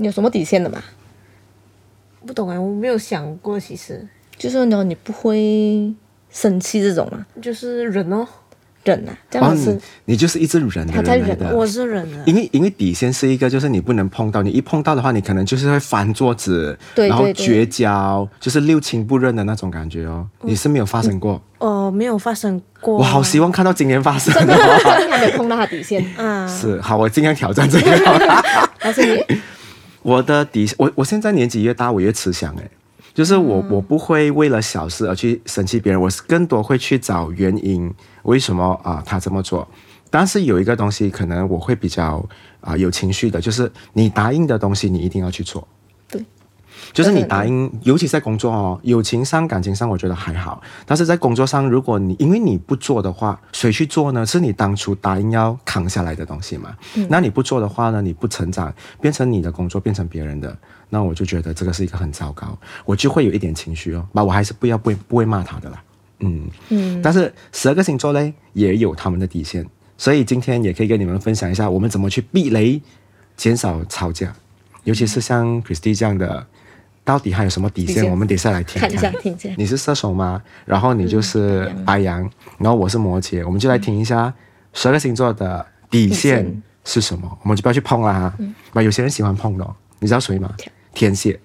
[0.00, 0.82] 你有什么底线的吗？
[2.26, 4.06] 不懂哎，我没有想过，其实
[4.38, 5.92] 就是呢，你不会
[6.30, 7.26] 生气这种吗？
[7.42, 8.26] 就是忍哦。
[8.82, 9.74] 忍啊，这样子、哦、
[10.06, 11.44] 你，你就是一直忍的人来的。
[11.44, 12.24] 忍，我是忍的。
[12.24, 20.26] 因为因为底线是一个，就是你不能碰到，你一碰到的话，你可能就是会翻桌子，对对对，然后绝交，就是六亲不认的那种感觉哦。
[20.40, 21.34] 你是没有发生过？
[21.58, 22.96] 哦、呃，没有发生过。
[22.96, 24.32] 我好希望看到今年发生。
[24.32, 26.02] 真的还没有碰到他底线。
[26.16, 28.42] 啊，是好，我尽量挑战这个。
[28.78, 29.22] 但是你，
[30.02, 32.70] 我的底，我我现在年纪越大，我越慈祥哎。
[33.12, 39.66] 就是我，我不会为了小事而去生气别人，我是更多会去找原因，为什么啊、呃、他这么做？
[40.08, 42.24] 但是有一个东西，可能我会比较
[42.60, 45.66] 啊、呃、有情绪的，就是你答应的东西，你一定要去做。
[46.92, 50.60] 对，就是你答应，尤其在工作哦，友情上、感情上，我觉得还好。
[50.86, 54.24] 但是在工作上，如果你因为你不做的话，谁去做呢？
[54.24, 56.76] 是你当初答应要扛下来的东西嘛？
[56.96, 58.00] 嗯、那你不做的话呢？
[58.02, 60.56] 你不成长，变成你的工作变成别人的。
[60.92, 64.04] 那我就觉得这个是一个很糟糕，我就会有一点情绪哦。
[64.12, 65.80] 那我还是不要不会不会骂他的啦，
[66.18, 67.00] 嗯嗯。
[67.00, 69.64] 但是十二个星座嘞，也有他们的底线，
[69.96, 72.82] 所以今天也可以跟你们分享一下，我们怎么去避雷，
[73.36, 74.34] 减少吵架，
[74.82, 76.44] 尤其是像 Christy 这样的，
[77.04, 78.08] 到底还有什么底线？
[78.08, 79.48] 我们等下来听，一下，听一下。
[79.56, 80.40] 你是射手吗？
[80.64, 84.32] 然后你就是白羊，嗯、然后我是摩羯，我们就来听一下
[84.72, 87.38] 十二个星座的底线是什么？
[87.42, 88.34] 我们就不要去碰啦哈。
[88.72, 89.66] 那、嗯、有些人喜欢碰的，
[89.98, 90.52] 你知道谁吗？
[90.94, 91.40] 天蝎，嗯，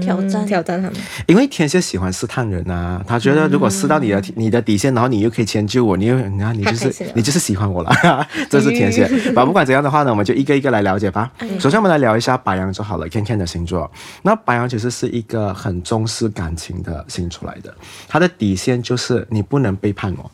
[0.00, 7.90] 挑战挑战他们，因为天蝎喜欢试探人啊，他觉得如果试到你的、嗯、你的底线，然后你又可以迁就我，你又你看你就是你就是喜欢我了，
[8.50, 9.08] 这是天蝎。
[9.32, 11.32] 吧，不管怎样的话呢，我们就一个一个来了解吧。
[11.38, 13.90] 嗯、首先，我们来聊一下白羊座好了，Ken Ken 的星座。
[14.22, 17.74] 那白羊其实是一个很重视感情的星出来的，
[18.08, 20.30] 他的底线就是你不能背叛我，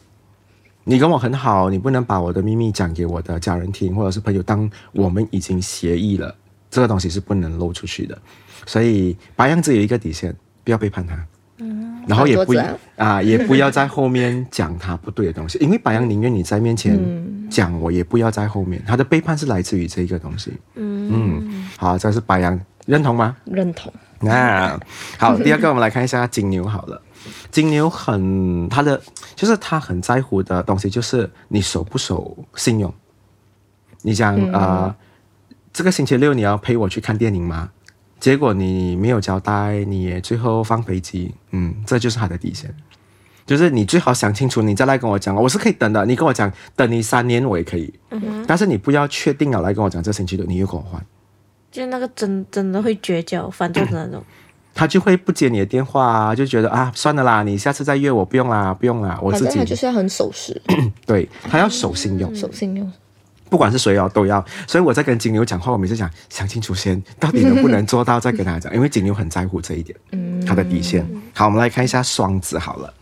[0.85, 6.35] 你跟我很好，你不能把我的秘密讲给我的家人听，或者是朋友，当我们已经协议了，
[6.71, 8.19] 这个东西是不能漏出去的。
[8.65, 11.15] 所以白羊只有一个底线，不要背叛他，
[11.59, 16.99] 嗯，然后也不啊，啊， 也不要在后面讲他不对的东西，因为白羊宁愿你在面前
[17.51, 18.83] 讲，我也不要在后面。
[18.87, 23.37] 他的背叛是来自于这个东西，嗯嗯，好，这是白羊，认同吗？
[23.45, 23.93] 认同。
[24.21, 24.81] 那
[25.19, 27.03] 好，第二个我们来看一下金牛好了，
[27.51, 28.99] 金牛很他的
[29.35, 32.93] 就是他很在乎的东西就是你守不守信用。
[34.01, 34.97] 你讲啊、嗯呃，
[35.73, 37.71] 这个星期六你要陪我去看电影吗？
[38.19, 42.75] 结果你没有交代，你也最后放飞机，嗯，这就是他的底线，
[43.45, 46.05] 就是你最好想清楚，你再来跟我讲，我是可以等的。
[46.07, 51.05] 你跟我讲，等你三年我也可以，嗯，但是你不要确定了来跟我讲，这星期六你又跟我换，
[51.71, 54.25] 就那个真真的会绝交，反正的那种，
[54.75, 60.61] 他就会不接你的电话啊，就觉得啊，算了啦，你下次再约我，不用啦，不用啦，我自己，他就是要很守时，
[61.07, 62.91] 对，他要守信用，守信用。
[63.49, 64.45] 不管是谁哦，都要。
[64.67, 68.75] 所以我在跟金牛讲话，我每次讲想清楚先，到底能不能做到，再跟他讲。
[68.75, 69.99] 因为金牛很在乎这一点，
[70.47, 71.07] 他的底线。
[71.35, 72.93] 好，我们来看一下双子好了。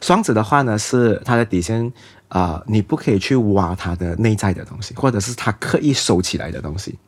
[0.00, 1.84] 双子的话呢，是他的底线
[2.28, 6.98] 啊、呃，你不可以去挖他的内在的东西，或者是他刻意收起来的东西。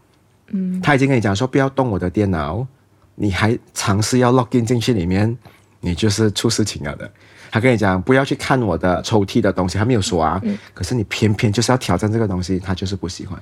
[0.48, 2.66] 嗯，他已经跟你讲说不要动我的电脑，
[3.16, 5.36] 你还尝试要 login 进去里面，
[5.80, 7.10] 你就是出事情了的。
[7.50, 13.40] 他跟你讲不要去看我的抽屉的东西，他没有说啊，嗯、可是你偏偏就是要挑战这个东西，他就是不喜欢。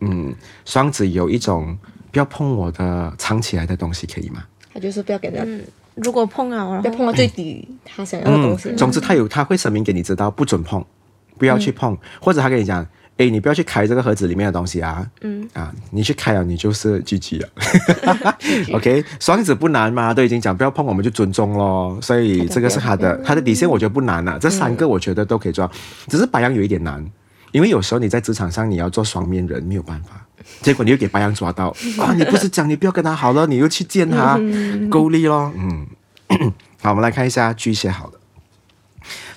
[0.00, 1.76] 嗯，双子有一种
[2.10, 4.44] 不要碰我的藏起来的东西，可以吗？
[4.72, 5.62] 他就是不要给他，嗯、
[5.94, 8.70] 如果碰啊，要碰到最底他想要的东西。
[8.70, 10.84] 嗯、总之，他有他会声明给你知道，不准碰，
[11.38, 12.86] 不要去碰，嗯、或者他跟你讲。
[13.20, 15.06] 哎，你不要去开这个盒子里面的东西啊！
[15.20, 17.48] 嗯啊，你去开了，你就是 GG 了。
[18.72, 21.98] OK，双子不难嘛，都已经讲不要碰，我们就尊重咯。
[22.00, 24.38] 所以这个是他的他的底线，我觉得不难啊。
[24.40, 25.70] 这三个我觉得都可以抓，
[26.08, 27.04] 只是白羊有一点难，
[27.52, 30.26] 因为有时候你在职场上你要做双面人，没有办法。
[30.62, 31.68] 结果你又给白羊抓到
[32.00, 32.14] 啊！
[32.16, 34.40] 你不是讲你不要跟他好了，你又去见他，
[34.88, 35.52] 够力咯。
[35.54, 35.86] 嗯，
[36.80, 38.12] 好，我们来看一下巨蟹好了。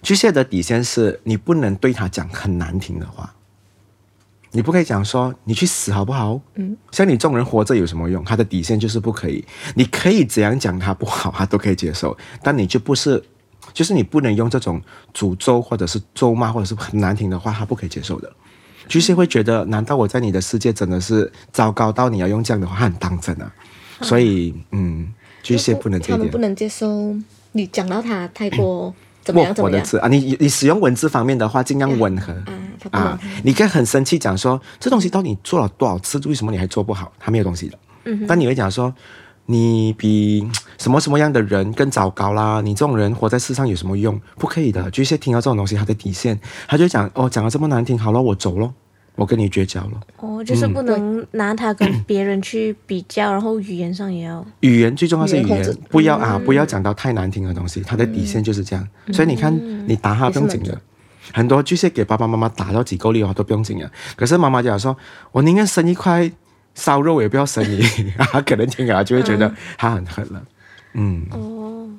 [0.02, 3.34] 巨蟹的底线是你不能对他讲很难听的话。
[4.56, 6.40] 你不可以讲说你去死好不好？
[6.56, 8.24] 嗯，像你这种人活着有什么用？
[8.24, 9.44] 他的底线就是不可以。
[9.76, 13.22] 你可以怎样讲他不好，他都可以接受，但你就不是，
[13.74, 14.80] 就是你不能用这种
[15.14, 18.32] 诅咒或者是咒骂或者是很难听的话，他不可以接受的。
[18.88, 23.52] 巨蟹会觉得，难道我在你的世界真的是糟糕到你要用这样的话很当真啊？
[24.02, 25.12] 所以，嗯，
[25.42, 27.16] 巨蟹不能这样，他们不能接受
[27.54, 28.94] 你讲到他太过。
[29.24, 29.56] 怎么样？
[29.56, 29.82] 怎么样？
[30.02, 32.54] 啊，你你使用文字方面的话，尽量温和啊，
[32.92, 33.20] 啊。
[33.44, 37.12] 你可以很生气讲说，这东西到底做了多少次，为什么你还做不好？
[37.20, 37.78] 他没有东西的。
[38.06, 38.26] 嗯哼。
[38.28, 38.94] 但你会讲说，
[39.46, 40.48] 你比
[40.78, 42.62] 什么什么样的人更糟糕啦？
[42.62, 44.20] 你这种人活在世上有什么用？
[44.38, 44.90] 不可以的。
[44.92, 48.74] 巨蟹听到这种东西，他的底线，他就讲哦，讲的这么难听，好了，我走喽。
[49.16, 50.02] 我跟你绝交了。
[50.18, 54.44] 哦，就是不能拿他跟别人去比较，然后语言上也要。
[54.62, 57.80] 语言最重要是语言，语言不要啊，不要讲到太难听的东西。
[57.82, 59.56] 他的底线就是这样，所以你看，
[59.88, 60.76] 你打他不用紧的。
[61.32, 63.90] 很多巨蟹给爸爸妈妈打到几够力哦，都不用紧啊。
[64.16, 64.98] 可是妈妈讲说，
[65.32, 66.32] 我宁愿生一块
[66.76, 67.82] 烧肉，也不要生你。
[68.18, 70.44] 啊可能听啊，就会觉得他很狠了。
[70.94, 71.26] 嗯。
[71.32, 71.90] 哦。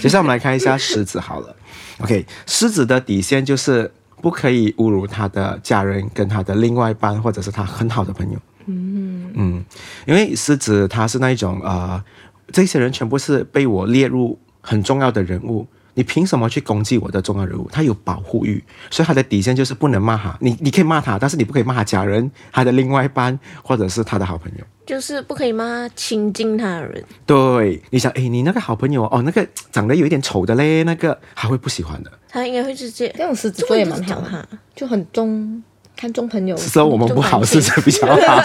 [0.00, 1.56] 接下来我们来看一下狮子好了。
[2.00, 3.92] OK，狮子的底线就是。
[4.22, 8.38] 不可以侮辱他的家人，跟他的另外一半，或者是他很好的朋友。
[8.64, 9.64] 嗯嗯，
[10.06, 12.02] 因为狮子他是那一种呃，
[12.50, 17.68] 这些人全部是被我列入很重要的人物，你凭什么去攻击我的重要人物？
[17.72, 20.36] 他有保护欲，所以他的底线就是不能骂他。
[20.40, 24.64] 你你可以骂他，但是你不可以骂他家人、他的另外一半，或者是他的好朋友。
[24.84, 27.02] 就是不可以骂亲近他的人。
[27.24, 32.12] 对，你想，诶，你那个好朋友哦，那个长得有一点丑的嘞，那个他会不喜欢的。
[32.28, 35.62] 他应该会直接，这种狮子座也蛮好哈，就很重
[35.96, 36.56] 看中朋友。
[36.56, 38.42] 所以我们不好，狮子比较好。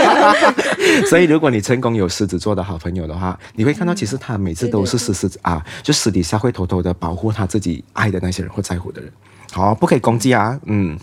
[1.09, 9.11] 所以如果你成功有狮子座的好朋友的话，你会看到其实他每次都是狮子啊，就私底下会偷偷的保护他自己爱的那些人或在乎的人。
[9.51, 10.59] 好，不可以攻击啊。
[10.65, 10.97] 嗯，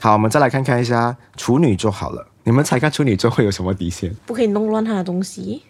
[0.00, 4.12] 好，我们再来看看一下处女座好了，你们猜看处女座会有什么底线？
[4.26, 5.62] 不可以弄乱他的东西。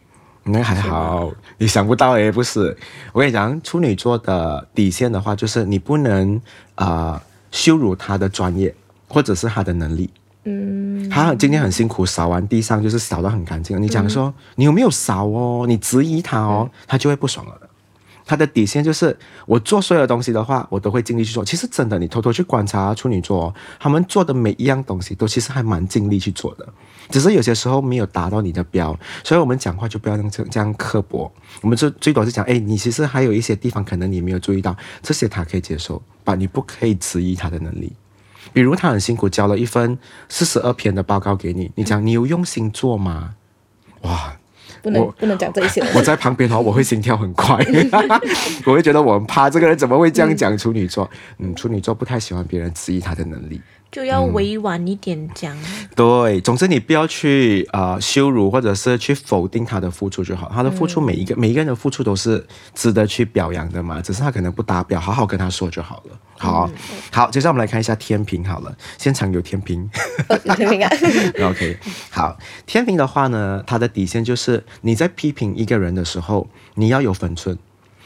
[0.44, 2.76] 那还好，你想不到诶，不是，
[3.12, 6.34] 我跟你讲，处女座的底线的话，就是你不能
[6.74, 8.74] 啊、呃、羞辱他的专业
[9.06, 10.10] 或者是他的能力。
[10.44, 13.80] 嗯，他今天很辛苦扫完地上，就是扫得很干净。
[13.80, 15.64] 你讲说、嗯、你有没有扫哦？
[15.68, 17.68] 你质疑他哦，他就会不爽了的。
[18.24, 19.16] 他的底线就是
[19.46, 21.44] 我做所有的东西的话，我都会尽力去做。
[21.44, 26.66] 其实真的，你偷偷去观察处女座，他们做的每一样东西都其实还蛮尽力去做的。
[27.10, 31.30] 只是有些时候没有达到你的标，所以我们讲话就不要这样这样刻薄。
[31.60, 37.92] 我们就最多是讲，哎，你其实还有一些地方可能你没有注意到，这些他可以接受，但你不可以质疑他的能力。
[38.52, 43.34] 比如他很辛苦交了一份四十二篇的报告给你，你讲你有用心做吗？
[44.02, 44.36] 哇，
[44.82, 45.80] 不能不能讲这些。
[45.94, 47.56] 我在旁边的话，我会心跳很快，
[48.66, 51.08] 我会觉得我很怕这个人怎么会这样讲处女座？
[51.38, 53.60] 嗯，处女座不太喜欢别人质疑他的能力。
[53.90, 55.88] 就要委婉一点讲、嗯。
[55.94, 60.50] 对，总之你不要去啊、呃、羞辱或者是去否定他的付出就好。
[60.50, 62.42] 他的付出每一个、嗯、每一个人的付出都是
[62.74, 66.18] 值得去表扬的嘛，只是他可能不达标，好好跟他说就好了。
[66.38, 69.86] 好，嗯、好，接下来我们来看一下天平好了，现场有天秤，
[70.46, 70.90] 有天平啊。
[71.50, 71.76] OK，
[72.08, 72.34] 好，
[72.64, 77.56] 天平的话呢，他的底线就是你在批评一个人的时候，你要有分寸。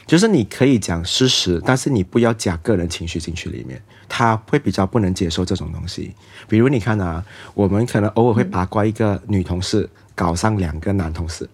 [0.05, 6.13] 就是你可以讲事实，但是你不要加个人情绪进去里面，他会比较不能接受这种东西。
[6.47, 7.21] 比如你看啊，
[7.53, 11.49] 我们可能偶尔会八卦一个女同事搞上两个男同事，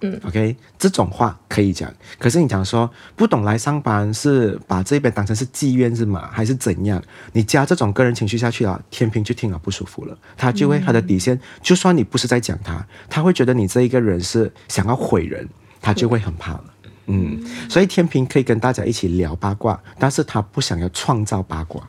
[0.00, 1.90] 嗯，OK，这种话可以讲。
[2.18, 6.28] 可是你讲说不懂来上班是把这边当成是妓院是吗？
[6.30, 7.02] 还是怎样？
[7.32, 15.48] 你加这种个人情绪下去啊，天平就听了不舒服了，他就会他的底线，就算你不是在讲他，他会觉得你这一个人是想要毁人，
[15.80, 16.64] 他就会很怕了。
[17.06, 17.40] 嗯，
[17.70, 21.88] 所以天平可以跟大家一起聊八卦，但是他不想要创造八卦，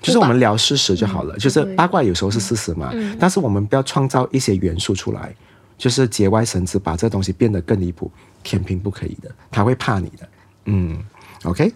[0.00, 1.36] 就是我们聊事实就好了。
[1.36, 5.34] 就是八卦有时候是事实嘛，但是我们不要创造一些元素出来，
[5.76, 8.10] 就是节外生枝，把这东西变得更离谱。
[8.42, 10.28] 天秤不可以的，他会怕你的。
[10.66, 10.98] 嗯
[11.44, 11.72] ，OK，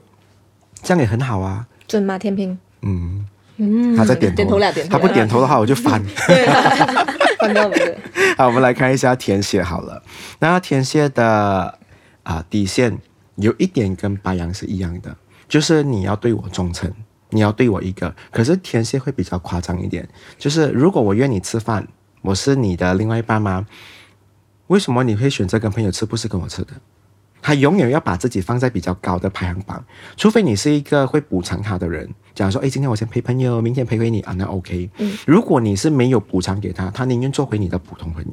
[0.83, 1.67] 这样也很好啊。
[1.89, 2.19] 准吗？
[2.19, 2.59] 天平？
[2.83, 3.27] 嗯
[3.57, 4.93] 嗯，他在点头，点头了，点头。
[4.93, 6.03] 他不点头的话，我就翻。
[7.39, 7.97] 翻到不是？
[8.37, 10.03] 好，我们来看一下天蝎好了。
[10.39, 11.79] 那天蝎的。
[12.23, 12.97] 啊，底线
[13.37, 15.17] 有一点跟白羊是一样的，
[15.49, 16.93] 就是你要对我忠诚，
[17.31, 18.15] 你要对我一个。
[18.31, 20.07] 可是天蝎会比较夸张一点，
[20.39, 21.89] 就是如果我约你吃饭，
[22.23, 23.67] 我是你的另外一半吗？
[24.69, 26.73] 为什么你会选择跟朋友吃，不是跟我吃的？
[27.43, 29.85] 他永远要把自己放在比较高的排行榜，
[30.17, 32.09] 除非你是一个会补偿他的人。
[32.35, 34.91] 假如说，哎，今天我先陪朋友，明天陪回你啊，那 OK。
[34.99, 38.33] 嗯，如果你是没有补偿给他，他宁愿做回你的普通朋友。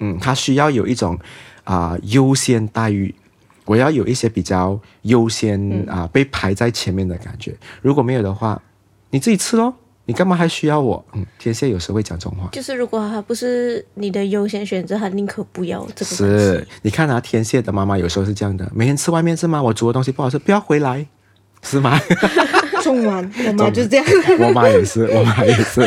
[0.00, 1.18] 嗯，他需要有一种。
[1.64, 3.14] 啊、呃，优先待遇，
[3.66, 7.56] 我要有一些比较优先啊、呃，被排在前面的感觉。
[7.80, 8.60] 如果没有的话，
[9.10, 9.72] 你自己吃咯，
[10.04, 11.04] 你干嘛还需要我？
[11.14, 16.10] 嗯，天蝎有时候会讲这种话，就是如果他不是你的优先选择，他宁可不要这个。
[16.16, 19.62] 是，你看啊，天蝎的妈妈有时候是这样的，每天吃外面是吗？
[19.62, 21.06] 我煮的东西不好吃，不要回来，
[21.62, 21.98] 是吗？
[22.82, 24.04] 中完，我妈就是这样。
[24.40, 25.80] 我妈也是，我妈也是。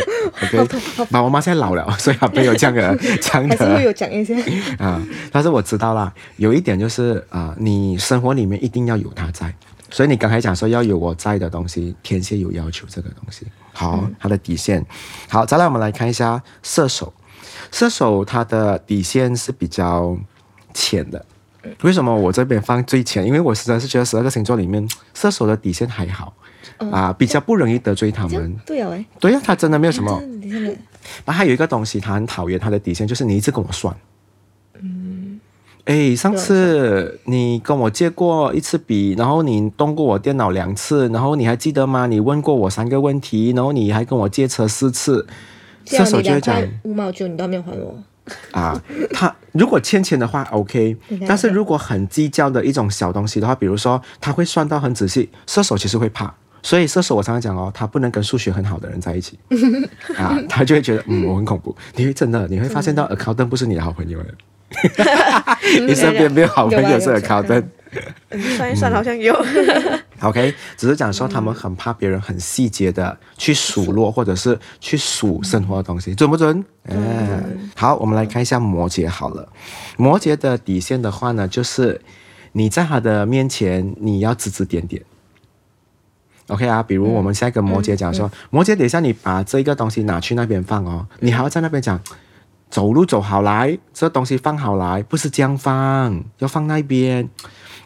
[0.44, 0.66] OK，
[1.10, 3.58] 妈我妈现在老了，所以她没有这样的， 这样的。
[3.58, 4.34] 还是会有讲一些
[4.80, 5.02] 啊。
[5.30, 9.54] 但是我知道啦，有一点就是啊、呃，你生活里面一定要有他在。
[9.96, 13.48] 所以你刚才讲说要有我在的东西，天蝎有要求这个东西。
[13.72, 14.86] 好，他的底线。
[15.30, 17.14] 好，再来我们来看一下射手。
[17.72, 20.18] 射手他的底线是比较
[20.74, 21.26] 浅的。
[21.84, 23.26] 为什么我这边放最浅？
[23.26, 26.34] 因为我实在是觉得十二个星座里面，射手的底线还好。
[26.92, 28.54] 啊，比较不容易得罪他们。
[28.66, 30.22] 对啊，哎，对呀、他真的没有什么。
[30.42, 30.78] 你看没？
[31.24, 33.96] 那还有一个东西，他很讨厌他的底线，就是你一直跟我算。
[34.82, 35.25] 嗯。
[35.86, 42.08] 哎，上次你跟我借过一次笔，然后你动过我电脑两次，然后你还记得吗？
[42.08, 45.26] 你问过我三个问题，然后你还跟我借车四次。
[45.86, 47.96] 射手就会讲五毛九，你都没有还我。
[48.50, 59.38] 啊，他如果欠钱的话，OK，但是如果很计较的一种小东西的话，比如说他会算到很仔细，射手其实会怕，所以射手我常常讲哦，他不能跟数学很好的人在一起
[60.18, 64.26] 啊，他就会觉得嗯，我很恐怖，你会真的你会发现到 accountant 不是你的好朋友了，
[65.86, 67.66] 你身边没有好朋友是 accountant。
[68.58, 69.34] 算一算，好像有。
[70.20, 76.62] OK，只是讲说他们很怕别人很细节的去数落，或者是去数生活的东西，准不准？
[76.90, 76.94] 哎，
[77.74, 79.48] 好，我们来看一下摩羯好了。
[79.96, 82.02] 摩羯的底线的话呢，就是
[82.52, 85.02] 你在他的面前你要指指点点。
[86.48, 91.98] OK 啊，比如我们现在跟摩羯讲说，摩羯，等一下你把这个东西拿去那边放哦，你还要在那边讲，
[92.76, 97.30] 走路走好来，这东西放好来，不是这样放，要放那边。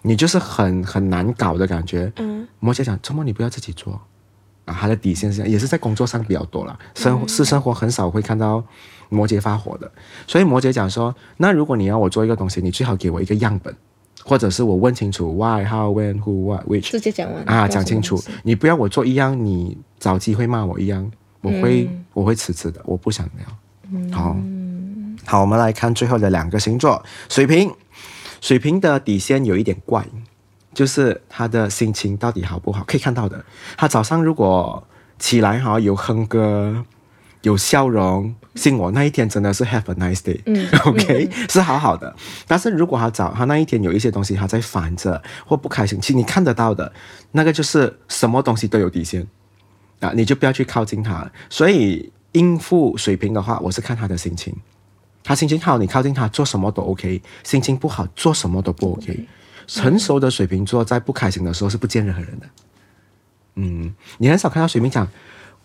[0.02, 2.12] 你就是很很难搞的感觉。
[2.16, 4.02] 嗯，摩羯讲周末你不要自己做。
[4.66, 8.64] 啊，他的底线是，也是在工作上比较多了，生私生活很少会看到
[9.10, 9.92] 摩羯发火的。
[10.26, 13.72] 所以摩羯讲说，那如果你要我做一个东西，你最好给我一个样本，
[14.24, 23.46] 或者是我问清楚 why how when who what which，直接讲完啊，讲清楚，你不要我做一样，你找机会骂我一样，我会、嗯、我会辞职的，我不想聊。
[24.12, 24.36] 好，
[25.30, 27.72] 好，我们来看最后的两个星座，水瓶。
[28.42, 30.04] 水瓶的底线有一点怪，
[30.74, 32.84] 就是他的心情到底好不好？
[32.88, 33.46] 可以看到的，
[33.78, 34.84] 他早上如果
[35.20, 36.84] 起来哈有哼歌，
[37.44, 42.16] 有笑容，信我那一天真的是 have a nice day，嗯， OK，嗯，是好好的。
[42.48, 46.92] 但是如果他早他那一天有一些东西他在烦着或不开心，其实你看得到的，
[47.34, 49.28] 那个就是什么东西都有底线
[50.00, 51.32] 啊，你就不要去靠近他。
[51.52, 54.56] 所以应付水瓶的话，我是看他的心情。
[55.24, 59.28] 他心情好，你靠近他做什么都 OK；心情不好，做什么都不 OK。
[59.68, 62.48] 成熟的水瓶座在不开心的时候是不见任何人的。
[63.56, 65.08] 嗯，你很少看到水瓶讲：“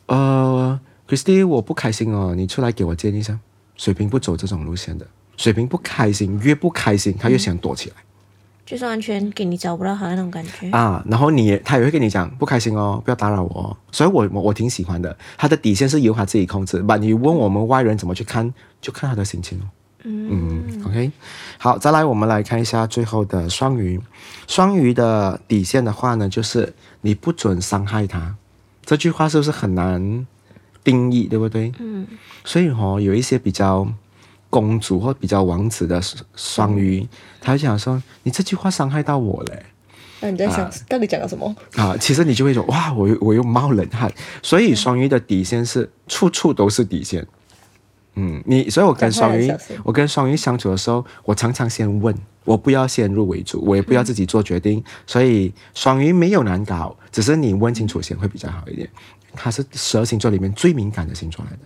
[0.07, 3.39] 呃，Christy，我不开心哦，你出来给我见一下。”
[3.77, 5.07] 水瓶不走这种路线的。
[5.37, 7.97] 水瓶不开心，越不开心，他越想躲起来。
[8.67, 13.77] 就是完全给你找不到他那种感觉啊，然后你他也会跟你讲不开心哦，不要打扰我哦。
[13.93, 16.83] 所以我我我挺喜欢的，他的底线是由他自己控制。
[16.83, 19.65] 把你问我们外人怎么去看，就看他的心情哦。
[20.05, 21.13] 嗯，嗯，OK，
[21.59, 24.01] 好，再来我们来看一下最后的双鱼。
[24.47, 28.35] 双鱼的底线的话呢，就是你不准伤害他。
[28.85, 30.27] 这句话是不是很难
[30.83, 31.73] 定义，对不对？
[31.79, 32.07] 嗯，
[32.45, 33.87] 所以哦，有一些比较。
[34.55, 36.01] 公主或比较王子的
[36.37, 37.09] 双鱼，嗯、
[37.41, 39.67] 他就想说：“你这句话伤害到我嘞。”
[40.23, 41.53] 那你在想，啊、到底讲了什么？
[41.75, 44.09] 啊，其实你就会说：“哇，我又我又冒冷汗。”
[44.45, 47.27] 所以双鱼的底线是处处都是底线。
[48.15, 54.79] 嗯，你所以，我跟双鱼，我跟双鱼相处的时候，我常常先问，我不要先入为主，我也不要自己做决定。
[54.79, 58.89] 嗯、所以双鱼没有难搞，只是你问清楚先会比较好一点。
[59.35, 61.59] 他是十二星座里面最敏感的星座来的。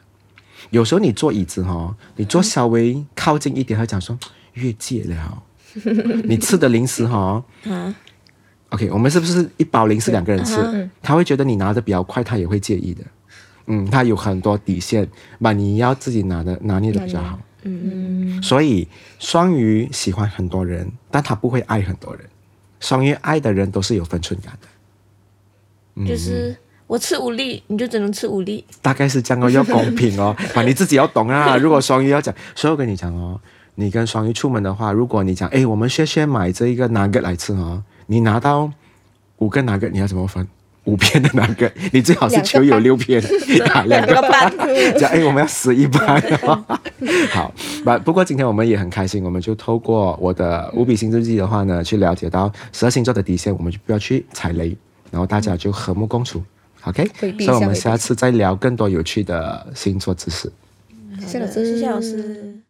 [0.71, 4.19] 有时候你坐椅子哈，你坐稍微靠近一点，他讲说
[4.55, 5.43] 越界了。
[6.25, 7.45] 你吃的零食哈
[8.71, 10.91] ，OK，我们是不是一包零食两个人吃？
[11.03, 13.05] 他会觉得你拿的比较快，他也会介意的。
[13.67, 15.09] 嗯，他有很多底线，
[15.41, 17.39] 把你要自己拿的拿捏的比较好。
[17.63, 18.89] 嗯，所以
[19.19, 22.25] 双鱼喜欢很多人，但他不会爱很多人。
[22.81, 24.69] 双鱼爱的人都是有分寸感的。
[25.97, 26.57] 嗯、就是。
[26.89, 31.57] 我吃五粒，你就只能吃五粒，大概是这样哦，要公平哦， 啊，你自己要懂啊。
[31.57, 33.39] 如果双鱼要讲，所以我跟你讲哦，
[33.75, 38.73] 你跟双鱼出门的话，如果你讲，哎，我们先先买这一个 nugget 来吃哦，你拿到
[39.37, 40.49] 五个 nugget，你要怎么分？
[40.85, 43.23] 五片的 nugget，你最好是求有六片，
[43.85, 44.51] 两个半，
[44.99, 46.19] 讲哎，我们要十一半。
[47.31, 47.53] 好，
[47.85, 54.75] 不不过今天我们也很开心，我们就透过我的五笔星日记的话呢，去了解到十二星座的底线，我们就不要去踩雷，
[55.11, 56.43] 然后大家就和睦共处。
[56.85, 60.51] OK，所以我们下次再聊更多有趣的星座知识。
[61.21, 62.61] 谢谢老师，谢谢老师。